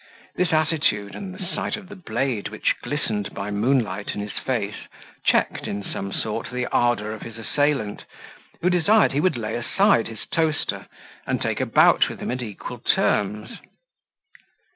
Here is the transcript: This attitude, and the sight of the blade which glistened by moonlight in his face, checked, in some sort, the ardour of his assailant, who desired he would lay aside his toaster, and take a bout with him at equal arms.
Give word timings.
This 0.35 0.51
attitude, 0.51 1.13
and 1.13 1.31
the 1.31 1.45
sight 1.53 1.75
of 1.75 1.87
the 1.87 1.95
blade 1.95 2.47
which 2.47 2.73
glistened 2.81 3.35
by 3.35 3.51
moonlight 3.51 4.15
in 4.15 4.19
his 4.19 4.31
face, 4.31 4.87
checked, 5.23 5.67
in 5.67 5.83
some 5.83 6.11
sort, 6.11 6.49
the 6.49 6.65
ardour 6.71 7.11
of 7.11 7.21
his 7.21 7.37
assailant, 7.37 8.05
who 8.63 8.71
desired 8.71 9.11
he 9.11 9.21
would 9.21 9.37
lay 9.37 9.53
aside 9.55 10.07
his 10.07 10.25
toaster, 10.31 10.87
and 11.27 11.39
take 11.39 11.59
a 11.61 11.67
bout 11.67 12.09
with 12.09 12.19
him 12.19 12.31
at 12.31 12.41
equal 12.41 12.81
arms. 12.97 13.59